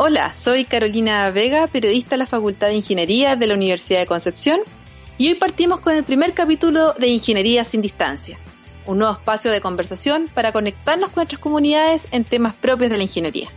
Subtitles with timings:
[0.00, 4.60] Hola, soy Carolina Vega, periodista de la Facultad de Ingeniería de la Universidad de Concepción,
[5.16, 8.38] y hoy partimos con el primer capítulo de Ingeniería sin Distancia,
[8.86, 13.02] un nuevo espacio de conversación para conectarnos con nuestras comunidades en temas propios de la
[13.02, 13.48] ingeniería.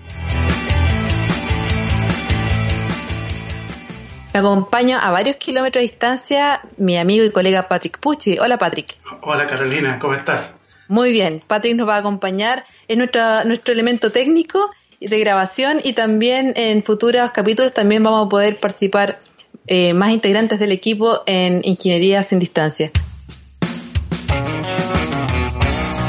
[4.34, 8.40] Me acompaña a varios kilómetros de distancia mi amigo y colega Patrick Pucci.
[8.40, 8.98] Hola Patrick.
[9.22, 10.56] Hola Carolina, ¿cómo estás?
[10.88, 15.94] Muy bien, Patrick nos va a acompañar en nuestro, nuestro elemento técnico de grabación y
[15.94, 19.20] también en futuros capítulos también vamos a poder participar
[19.68, 22.92] eh, más integrantes del equipo en Ingeniería sin Distancia.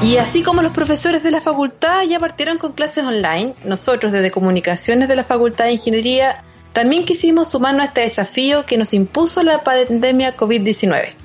[0.02, 4.30] Y así como los profesores de la facultad ya partieron con clases online, nosotros desde
[4.30, 9.42] Comunicaciones de la Facultad de Ingeniería también quisimos sumarnos a este desafío que nos impuso
[9.42, 11.21] la pandemia COVID-19.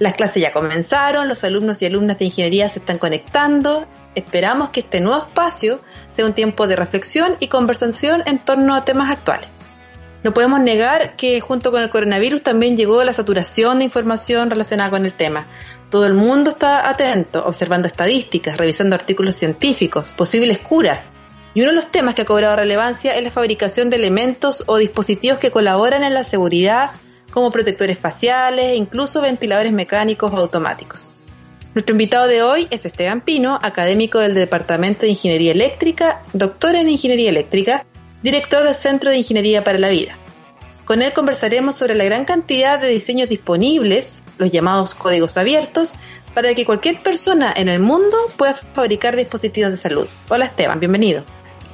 [0.00, 3.86] Las clases ya comenzaron, los alumnos y alumnas de ingeniería se están conectando.
[4.14, 8.86] Esperamos que este nuevo espacio sea un tiempo de reflexión y conversación en torno a
[8.86, 9.50] temas actuales.
[10.24, 14.88] No podemos negar que junto con el coronavirus también llegó la saturación de información relacionada
[14.88, 15.46] con el tema.
[15.90, 21.10] Todo el mundo está atento, observando estadísticas, revisando artículos científicos, posibles curas.
[21.52, 24.78] Y uno de los temas que ha cobrado relevancia es la fabricación de elementos o
[24.78, 26.90] dispositivos que colaboran en la seguridad,
[27.30, 31.10] como protectores faciales e incluso ventiladores mecánicos o automáticos.
[31.74, 36.88] Nuestro invitado de hoy es Esteban Pino, académico del Departamento de Ingeniería Eléctrica, doctor en
[36.88, 37.86] Ingeniería Eléctrica,
[38.22, 40.18] director del Centro de Ingeniería para la Vida.
[40.84, 45.92] Con él conversaremos sobre la gran cantidad de diseños disponibles, los llamados códigos abiertos,
[46.34, 50.08] para que cualquier persona en el mundo pueda fabricar dispositivos de salud.
[50.28, 51.22] Hola Esteban, bienvenido.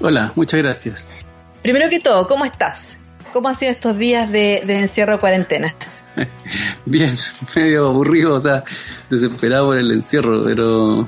[0.03, 1.25] Hola, muchas gracias.
[1.63, 2.96] Primero que todo, ¿cómo estás?
[3.37, 5.75] ¿Cómo han sido estos días de, de encierro cuarentena?
[6.87, 7.15] Bien,
[7.55, 8.65] medio aburrido, o sea,
[9.11, 11.07] desesperado por el encierro, pero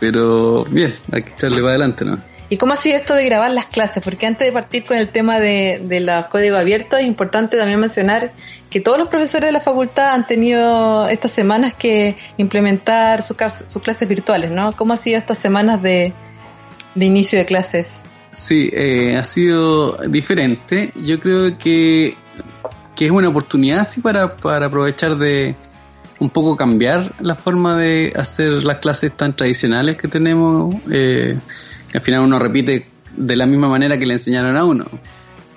[0.00, 2.18] pero bien, hay que echarle para adelante, ¿no?
[2.48, 4.02] ¿Y cómo ha sido esto de grabar las clases?
[4.02, 7.78] Porque antes de partir con el tema de, de los códigos abiertos, es importante también
[7.78, 8.32] mencionar
[8.68, 13.36] que todos los profesores de la facultad han tenido estas semanas que implementar sus,
[13.68, 14.72] sus clases virtuales, ¿no?
[14.72, 16.14] ¿Cómo ha sido estas semanas de,
[16.96, 18.02] de inicio de clases?
[18.34, 20.92] Sí, eh, ha sido diferente.
[20.96, 22.16] Yo creo que,
[22.96, 25.54] que es una oportunidad sí para, para aprovechar de
[26.18, 30.74] un poco cambiar la forma de hacer las clases tan tradicionales que tenemos.
[30.90, 31.38] Eh,
[31.94, 34.86] al final uno repite de la misma manera que le enseñaron a uno.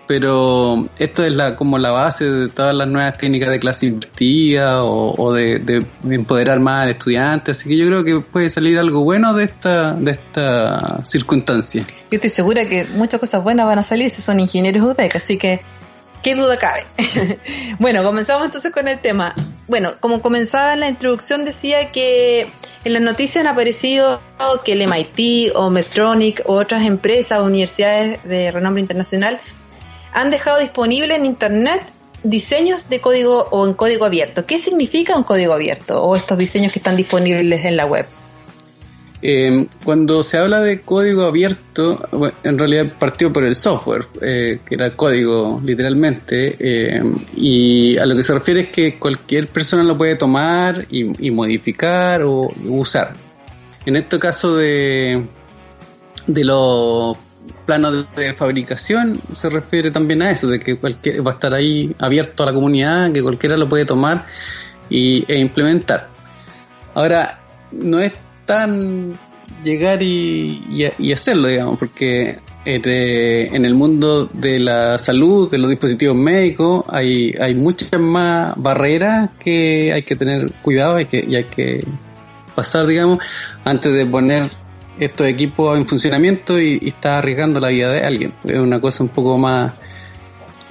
[0.07, 4.83] Pero esto es la, como la base de todas las nuevas técnicas de clase invertida
[4.83, 7.51] o, de, empoderar más al estudiante.
[7.51, 11.83] Así que yo creo que puede salir algo bueno de esta, de esta circunstancia.
[11.83, 15.37] Yo estoy segura que muchas cosas buenas van a salir si son ingenieros UTEC, así
[15.37, 15.59] que
[16.23, 16.85] qué duda cabe.
[17.79, 19.35] bueno, comenzamos entonces con el tema.
[19.67, 22.47] Bueno, como comenzaba en la introducción decía que
[22.85, 24.21] en las noticias han aparecido
[24.63, 29.41] que el MIT o Medtronic o otras empresas o universidades de renombre internacional
[30.13, 31.81] han dejado disponible en Internet
[32.23, 34.45] diseños de código o en código abierto.
[34.45, 38.05] ¿Qué significa un código abierto o estos diseños que están disponibles en la web?
[39.21, 42.07] Eh, cuando se habla de código abierto,
[42.43, 47.01] en realidad partió por el software, eh, que era código literalmente, eh,
[47.35, 51.31] y a lo que se refiere es que cualquier persona lo puede tomar y, y
[51.31, 53.13] modificar o usar.
[53.87, 55.25] En este caso de,
[56.27, 57.17] de los
[57.65, 61.95] planos de fabricación se refiere también a eso, de que cualquier, va a estar ahí
[61.99, 64.25] abierto a la comunidad, que cualquiera lo puede tomar
[64.89, 66.09] y, e implementar.
[66.93, 67.39] Ahora,
[67.71, 68.13] no es
[68.45, 69.13] tan
[69.63, 70.83] llegar y,
[71.13, 77.55] hacerlo, digamos, porque en el mundo de la salud, de los dispositivos médicos, hay, hay
[77.55, 81.85] muchas más barreras que hay que tener cuidado hay que, y hay que
[82.55, 83.19] pasar, digamos,
[83.63, 84.49] antes de poner
[84.99, 88.33] estos equipos en funcionamiento y, y está arriesgando la vida de alguien.
[88.43, 89.73] Es una cosa un poco más...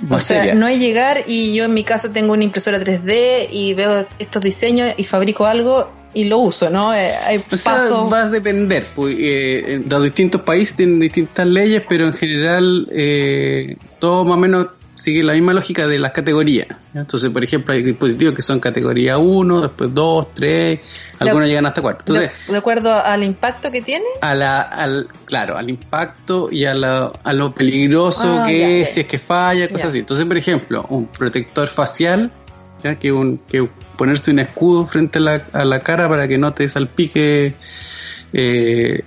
[0.00, 0.54] más o sea, seria.
[0.54, 4.42] no es llegar y yo en mi casa tengo una impresora 3D y veo estos
[4.42, 6.94] diseños y fabrico algo y lo uso, ¿no?
[6.94, 8.86] Eh, hay o sea, va a depender.
[8.94, 14.40] Pues, eh, los distintos países tienen distintas leyes, pero en general eh, todo más o
[14.40, 16.68] menos sigue la misma lógica de las categorías.
[16.94, 20.80] Entonces, por ejemplo, hay dispositivos que son categoría 1, después 2, 3,
[21.20, 22.00] algunos llegan hasta 4.
[22.00, 24.06] Entonces, de, acuerdo al impacto que tiene?
[24.20, 29.00] A la, al, claro, al impacto y a, a lo peligroso ah, que es, si
[29.00, 30.00] es que falla, cosas así.
[30.00, 32.32] Entonces, por ejemplo, un protector facial,
[32.82, 32.96] ¿ya?
[32.96, 36.52] Que, un, que ponerse un escudo frente a la, a la cara para que no
[36.54, 37.54] te salpique
[38.32, 39.04] eh,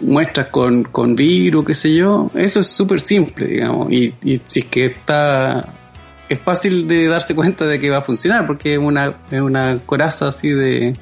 [0.00, 4.60] muestras con, con virus, qué sé yo, eso es súper simple, digamos, y, y si
[4.60, 5.66] es que está,
[6.28, 9.80] es fácil de darse cuenta de que va a funcionar, porque es una, es una
[9.84, 10.94] coraza así de,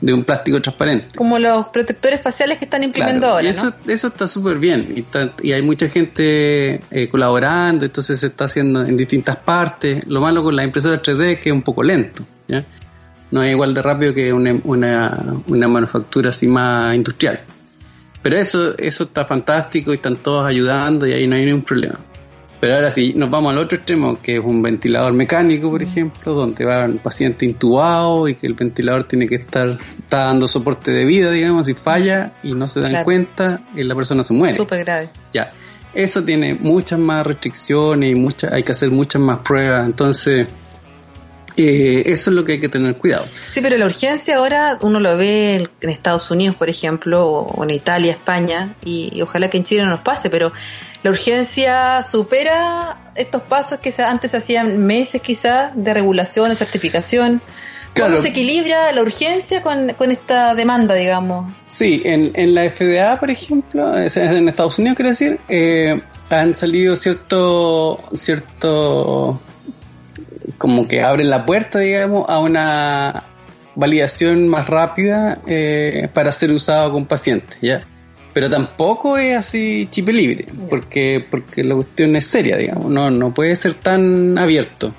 [0.00, 1.08] de un plástico transparente.
[1.16, 3.44] Como los protectores faciales que están imprimiendo ahora.
[3.44, 4.94] Y eso, eso está súper bien.
[4.96, 5.04] Y,
[5.46, 10.02] y, hay mucha gente eh, colaborando, entonces se está haciendo en distintas partes.
[10.06, 12.24] Lo malo con la impresora 3D es que es un poco lento.
[12.48, 12.64] ¿ya?
[13.30, 17.40] No es igual de rápido que una, una, una manufactura así más industrial.
[18.22, 21.98] Pero eso, eso está fantástico y están todos ayudando y ahí no hay ningún problema.
[22.60, 26.34] Pero ahora sí, nos vamos al otro extremo, que es un ventilador mecánico, por ejemplo,
[26.34, 30.90] donde va un paciente intubado y que el ventilador tiene que estar está dando soporte
[30.90, 34.56] de vida, digamos, y falla y no se dan cuenta y la persona se muere.
[34.58, 35.08] Súper grave.
[35.32, 35.52] Ya.
[35.94, 39.86] Eso tiene muchas más restricciones y muchas, hay que hacer muchas más pruebas.
[39.86, 40.46] Entonces,
[41.56, 43.26] eh, eso es lo que hay que tener cuidado.
[43.46, 47.70] Sí, pero la urgencia ahora uno lo ve en Estados Unidos, por ejemplo, o en
[47.70, 50.52] Italia, España, y, ojalá que en Chile no nos pase, pero
[51.02, 57.40] la urgencia supera estos pasos que antes se hacían meses quizás de regulación, de certificación.
[57.98, 61.50] ¿Cómo se equilibra la urgencia con, esta demanda, digamos?
[61.66, 66.94] Sí, en, en, la FDA, por ejemplo, en Estados Unidos, quiero decir, eh, han salido
[66.94, 69.40] cierto, cierto
[70.60, 73.24] como que abre la puerta, digamos, a una
[73.74, 77.82] validación más rápida eh, para ser usado con pacientes, ¿ya?
[78.34, 83.32] Pero tampoco es así chip libre, porque, porque la cuestión es seria, digamos, no, no
[83.32, 84.94] puede ser tan abierto.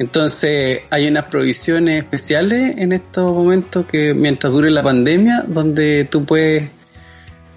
[0.00, 6.24] Entonces hay unas provisiones especiales en estos momentos que mientras dure la pandemia, donde tú
[6.24, 6.68] puedes,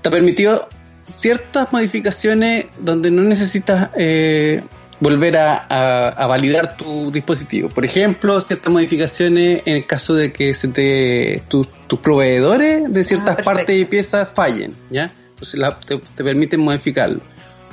[0.04, 0.70] te ha permitido
[1.08, 4.62] ciertas modificaciones donde no necesitas eh,
[5.00, 7.70] volver a, validar tu dispositivo.
[7.70, 11.68] Por ejemplo, ciertas modificaciones en el caso de que se te, tus
[12.02, 15.12] proveedores de ciertas ah, partes y piezas fallen, ¿ya?
[15.32, 15.62] Entonces
[16.16, 17.22] te, permiten modificarlo.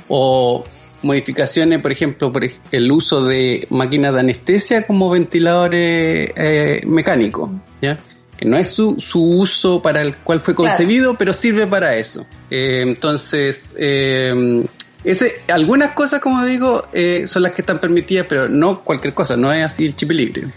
[0.07, 0.63] O
[1.01, 7.51] modificaciones, por ejemplo, por el uso de máquinas de anestesia como ventiladores eh, mecánicos,
[7.81, 7.97] ¿ya?
[8.37, 12.25] que no es su, su uso para el cual fue concebido, pero sirve para eso.
[12.51, 14.63] Eh, entonces, eh,
[15.07, 19.37] ese, algunas cosas, como digo, eh, son las que están permitidas, pero no cualquier cosa,
[19.37, 20.47] no es así el chip libre.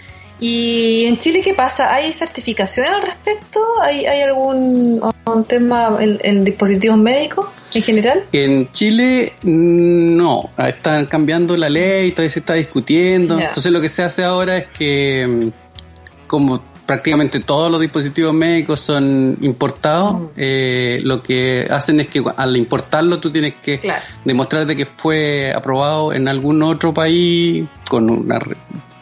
[0.40, 1.94] ¿Y en Chile qué pasa?
[1.94, 3.60] ¿Hay certificación al respecto?
[3.80, 5.00] ¿Hay, hay algún
[5.46, 8.24] tema en, dispositivos médicos en general?
[8.32, 13.38] En Chile no, están cambiando la ley, todavía se está discutiendo.
[13.38, 18.80] Entonces lo que se hace ahora es que mm, como prácticamente todos los dispositivos médicos
[18.80, 23.80] son importados, eh, lo que hacen es que al importarlo tú tienes que
[24.24, 28.40] demostrar de que fue aprobado en algún otro país con una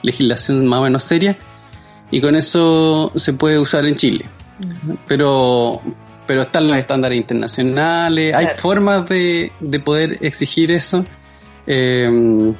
[0.03, 1.39] legislación más o menos seria
[2.11, 4.27] y con eso se puede usar en Chile.
[5.07, 5.81] Pero
[6.27, 11.07] pero están los estándares internacionales, hay formas de, de poder exigir eso.
[11.67, 12.53] Eh,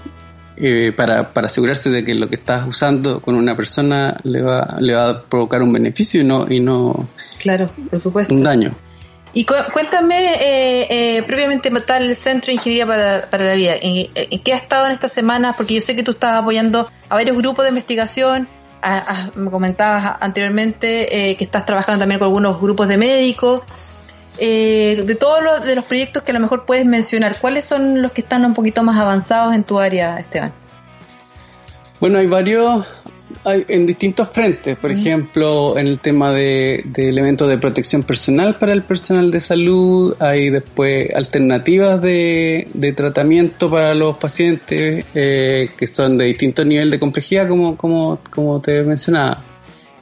[0.61, 4.77] eh, para, para asegurarse de que lo que estás usando con una persona le va,
[4.81, 7.09] le va a provocar un beneficio y no, y no
[7.39, 8.35] claro, por supuesto.
[8.35, 8.75] un daño.
[9.35, 14.09] Y cuéntame, eh, eh, previamente tal el Centro de Ingeniería para, para la Vida, ¿en,
[14.41, 15.55] qué ha estado en estas semanas?
[15.57, 18.49] Porque yo sé que tú estás apoyando a varios grupos de investigación,
[19.35, 23.63] me comentabas anteriormente eh, que estás trabajando también con algunos grupos de médicos.
[24.41, 28.03] Eh, de todos los, de los proyectos que a lo mejor puedes mencionar, ¿cuáles son
[28.03, 30.53] los que están un poquito más avanzados en tu área, Esteban?
[32.01, 32.87] Bueno, hay varios
[33.45, 38.73] hay, en distintos frentes, por ejemplo, en el tema de, elementos de protección personal para
[38.73, 46.17] el personal de salud, hay después alternativas de, tratamiento para los pacientes eh, que son
[46.19, 49.45] de distinto nivel de complejidad, como, como, como te mencionaba.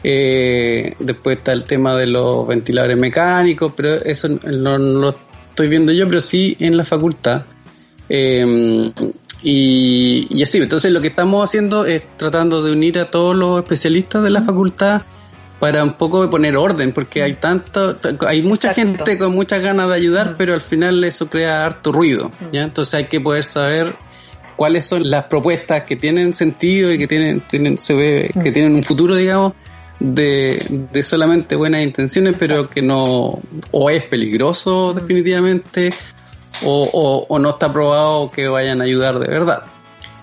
[0.03, 5.17] Eh, después está el tema de los ventiladores mecánicos, pero eso no, lo
[5.49, 7.43] estoy viendo yo, pero sí en la facultad.
[8.09, 8.93] Eh,
[9.43, 14.23] y, así, entonces lo que estamos haciendo es tratando de unir a todos los especialistas
[14.23, 15.03] de la facultad
[15.61, 19.95] para un poco poner orden, porque hay tanto, hay mucha gente con muchas ganas de
[19.95, 22.63] ayudar, pero al final eso crea harto ruido, ¿ya?
[22.63, 23.95] Entonces hay que poder saber
[24.57, 28.75] cuáles son las propuestas que tienen sentido y que tienen, tienen se ve que tienen
[28.75, 29.55] un futuro, digamos,
[29.99, 35.95] de, de solamente buenas intenciones, pero que no, o es peligroso definitivamente,
[36.63, 39.65] o, o, no está probado que vayan a ayudar de verdad.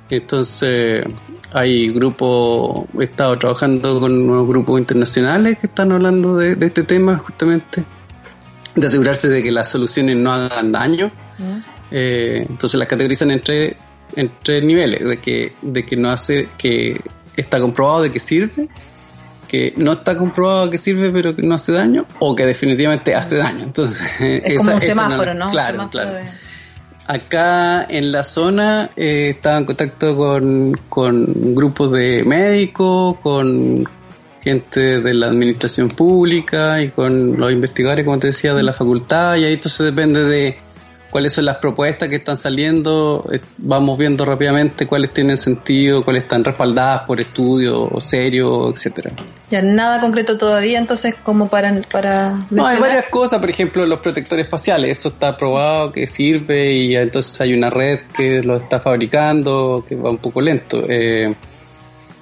[0.10, 1.06] Entonces,
[1.52, 7.18] hay grupos, he estado trabajando con unos grupos internacionales que están hablando de, este tema
[7.18, 7.84] justamente,
[8.76, 11.12] de asegurarse de que las soluciones no hagan daño.
[11.92, 13.78] Eh, entonces las categorizan entre,
[14.16, 17.00] entre niveles, de que, de que no hace, que
[17.36, 18.70] está comprobado de que sirve,
[19.54, 23.36] que no está comprobado que sirve pero que no hace daño, o que definitivamente hace
[23.36, 23.66] daño.
[23.66, 25.52] Entonces, es como un semáforo, ¿no?
[25.52, 26.18] Claro, claro.
[27.06, 33.88] Acá en la zona eh, estaba en contacto con, con grupos de médicos, con
[34.42, 39.36] gente de la administración pública y con los investigadores, como te decía, de la facultad,
[39.36, 40.58] y ahí entonces depende de
[41.14, 46.24] cuáles son las propuestas que están saliendo, eh, vamos viendo rápidamente cuáles tienen sentido, cuáles
[46.24, 49.12] están respaldadas por estudios serios, etcétera.
[49.52, 54.00] Ya nada concreto todavía, entonces como para para No, hay varias cosas, por ejemplo, los
[54.00, 58.80] protectores faciales, eso está probado que sirve y entonces hay una red que lo está
[58.80, 60.84] fabricando, que va un poco lento.
[60.90, 61.26] Eh,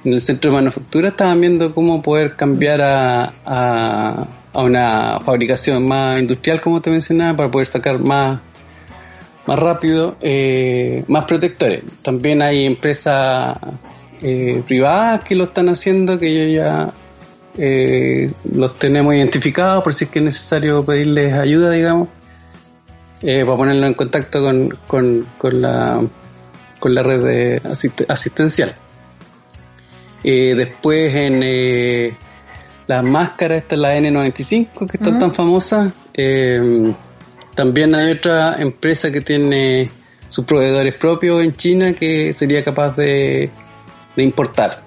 [0.03, 5.87] en el centro de manufactura estaban viendo cómo poder cambiar a, a, a una fabricación
[5.87, 8.50] más industrial, como te mencionaba, para poder sacar más
[9.47, 11.83] más rápido, eh, más protectores.
[12.01, 13.57] También hay empresas
[14.21, 16.93] eh, privadas que lo están haciendo, que yo ya
[17.57, 22.09] eh, los tenemos identificados por si es que es necesario pedirles ayuda, digamos,
[23.21, 26.01] para ponerlo en contacto con, con, con, la,
[26.79, 27.61] con la red de
[28.07, 28.75] asistencial.
[30.23, 32.17] después en
[32.87, 35.91] las máscaras, esta es la N95 que están tan famosas.
[37.55, 39.89] También hay otra empresa que tiene
[40.29, 43.51] sus proveedores propios en China que sería capaz de,
[44.15, 44.83] importar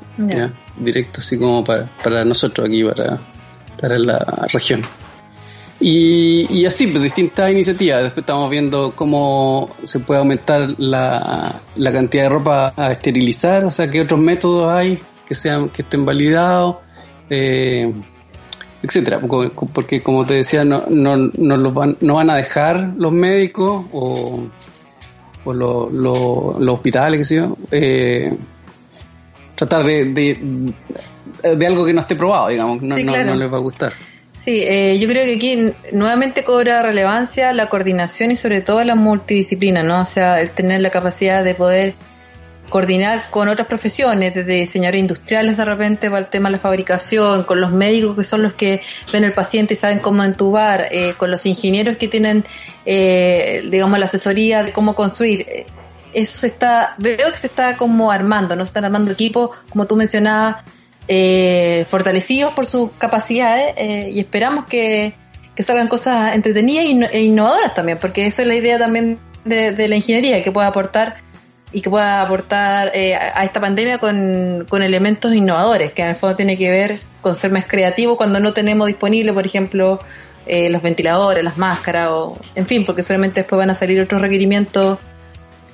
[0.79, 3.21] directo, así como para, para nosotros aquí, para,
[3.81, 4.83] para la región.
[5.81, 8.05] Y, y, así, pues distintas iniciativas.
[8.05, 13.71] Después estamos viendo cómo se puede aumentar la, la cantidad de ropa a esterilizar, o
[13.71, 16.77] sea, qué otros métodos hay que sean que estén validados.
[17.31, 17.93] Eh,
[18.85, 19.19] etcétera,
[19.73, 23.87] porque como te decía, no, no, no, los van, no van a dejar los médicos
[23.93, 24.43] o,
[25.45, 28.31] o los hospitales, qué sé yo, eh,
[29.55, 30.05] tratar de,
[31.43, 33.95] de, algo que no esté probado, digamos, no, no, les va a gustar.
[34.39, 38.95] Sí, eh, yo creo que aquí nuevamente cobra relevancia la coordinación y sobre todo la
[38.97, 40.03] multidisciplina, ¿no?
[40.03, 41.95] O sea, el tener la capacidad de poder
[42.75, 47.45] coordinar con otras profesiones, desde diseñadores industriales de repente para el tema de la fabricación,
[47.45, 51.15] con los médicos que son los que ven al paciente y saben cómo entubar, eh,
[51.17, 52.45] con los ingenieros que tienen,
[52.85, 55.43] eh, digamos, la asesoría de cómo construir.
[55.43, 55.67] Eh,
[56.15, 58.65] eso se está, veo que se está como armando, ¿no?
[58.65, 60.65] Se están armando equipos, como tú mencionabas,
[61.87, 65.15] fortalecidos por sus capacidades y esperamos que,
[65.63, 69.95] salgan cosas entretenidas e innovadoras también, porque esa es la idea también de, de la
[69.95, 71.23] ingeniería, que pueda aportar
[71.75, 76.37] y que pueda aportar eh, a esta pandemia con, elementos innovadores, que en el fondo
[76.37, 79.99] tiene que ver con ser más creativo cuando no tenemos disponible, por ejemplo,
[80.47, 84.23] eh, los ventiladores, las máscaras, o en fin, porque solamente después van a salir otros
[84.23, 85.01] requerimientos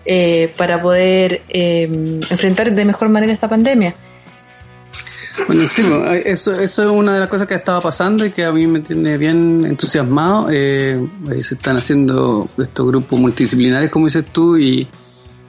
[0.06, 3.94] eh, para poder enfrentar de mejor manera esta pandemia.
[5.46, 5.82] Bueno, sí,
[6.24, 8.80] eso, eso es una de las cosas que estaba pasando y que a mí me
[8.80, 10.48] tiene bien entusiasmado.
[10.48, 14.88] se están haciendo estos grupos multidisciplinares, como dices tú, y,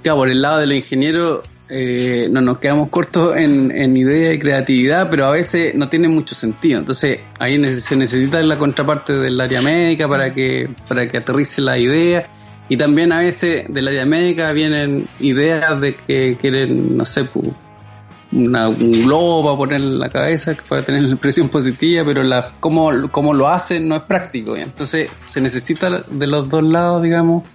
[0.02, 1.42] claro, por el lado de los ingenieros
[1.74, 6.10] eh, no nos quedamos cortos en, en, idea y creatividad, pero a veces no tiene
[6.10, 6.80] mucho sentido.
[6.80, 11.78] Entonces ahí se necesita la contraparte del área médica para que, para que aterrice la
[11.78, 12.28] idea.
[12.68, 17.26] Y también a veces del área médica vienen ideas de que quieren, no sé,
[18.34, 22.52] una, un globo para poner en la cabeza para tener la impresión positiva, pero la,
[22.60, 24.58] cómo, cómo lo hacen no es práctico.
[24.58, 27.48] Entonces se necesita de los dos lados, digamos,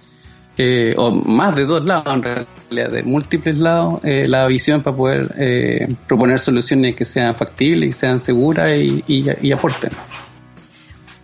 [0.59, 4.97] eh, o más de dos lados en realidad, de múltiples lados, eh, la visión para
[4.97, 9.91] poder eh, proponer soluciones que sean factibles y sean seguras y, y, aporten.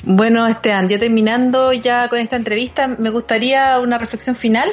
[0.03, 4.69] Bueno, Esteban, ya terminando ya con esta entrevista, me gustaría una reflexión final.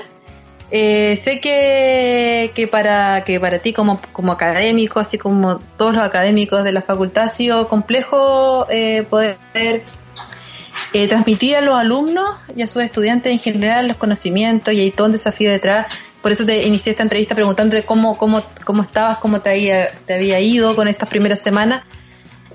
[0.70, 6.64] sé que, que, para, que para ti como, como académico, así como todos los académicos
[6.64, 8.66] de la facultad, ha sido complejo
[9.08, 9.82] poder
[10.92, 14.90] eh, transmitir a los alumnos y a sus estudiantes en general los conocimientos y hay
[14.90, 15.87] todo un desafío detrás.
[16.20, 20.14] Por eso te inicié esta entrevista preguntándote cómo, cómo, cómo estabas, cómo te había, te
[20.14, 21.85] había ido con estas primeras semanas.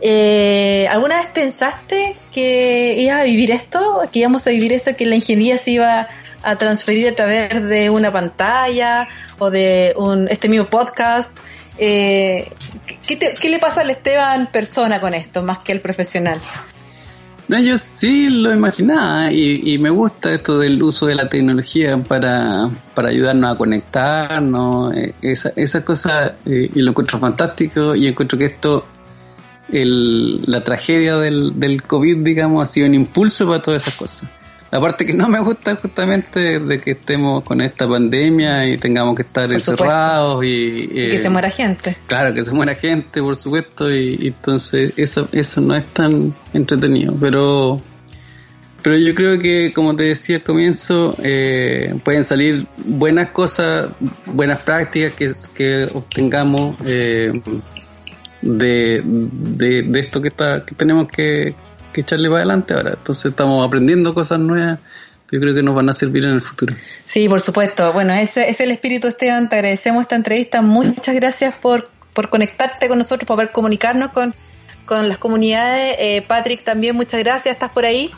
[0.02, 5.06] Eh, ¿Alguna vez pensaste que ibas a vivir esto, que íbamos a vivir esto, que
[5.06, 6.08] la ingeniería se iba
[6.44, 9.08] a transferir a través de una pantalla
[9.40, 11.32] o de un, este mismo podcast?
[11.78, 12.52] Eh,
[13.08, 16.42] ¿qué, ¿Qué le pasa al Esteban persona con esto, más que al profesional?
[17.48, 22.70] No, yo sí lo imaginaba y, me gusta esto del uso de la tecnología para,
[22.96, 28.40] para ayudarnos a conectarnos, eh, esa, esa cosa, eh, y lo encuentro fantástico y encuentro
[28.40, 28.88] que esto,
[29.70, 34.30] el, la tragedia del, del COVID, digamos, ha sido un impulso para todas esas cosas.
[34.76, 39.16] La parte que no me gusta justamente de que estemos con esta pandemia y tengamos
[39.16, 41.96] que estar encerrados y, que se muera gente.
[42.08, 47.16] Claro, que se muera gente, por supuesto, y, entonces eso, eso no es tan entretenido,
[47.18, 47.82] pero
[48.82, 53.92] pero yo creo que, como te decía al comienzo, eh, pueden salir buenas cosas,
[54.26, 57.32] buenas prácticas que, que obtengamos eh,
[58.42, 61.56] de, de, esto que, está, que tenemos que,
[61.96, 62.92] que echarle para adelante ahora.
[62.92, 64.80] Entonces estamos aprendiendo cosas nuevas
[65.32, 66.76] yo creo que nos van a servir en el futuro.
[67.04, 67.92] Sí, por supuesto.
[67.94, 69.50] Bueno, ese es el espíritu, Esteban.
[69.50, 70.62] Te agradecemos esta entrevista.
[70.62, 74.36] Muchas gracias por, por conectarte con nosotros, por poder comunicarnos con,
[74.86, 75.96] con las comunidades.
[76.00, 77.54] Eh, Patrick, también muchas gracias.
[77.54, 78.12] ¿Estás por ahí?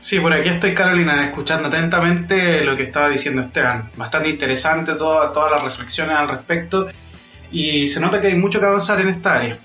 [0.00, 3.90] Sí, por aquí estoy, Carolina, escuchando atentamente lo que estaba diciendo Esteban.
[3.96, 6.88] Bastante interesante todas las reflexiones al respecto
[7.52, 9.56] y se nota que hay mucho que avanzar en esta área.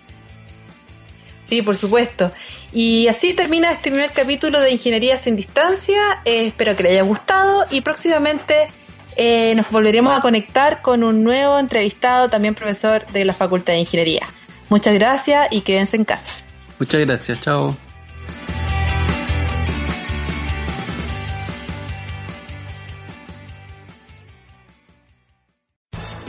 [1.41, 2.31] Sí, por supuesto.
[2.73, 6.21] Y así termina este primer capítulo de Ingeniería sin Distancia.
[6.25, 8.67] Eh, espero que le haya gustado y próximamente
[9.17, 13.79] eh, nos volveremos a conectar con un nuevo entrevistado, también profesor de la Facultad de
[13.79, 14.27] Ingeniería.
[14.69, 16.31] Muchas gracias y quédense en casa.
[16.79, 17.90] Muchas gracias, chao.